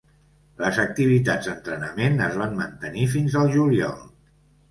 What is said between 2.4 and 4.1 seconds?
van mantenir fins al juliol.